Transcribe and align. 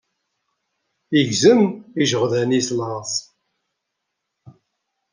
Igzem 1.19 1.61
ijeɣdan-is 2.01 2.67
laẓ. 2.77 3.11